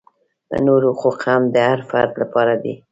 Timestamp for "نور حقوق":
0.65-1.19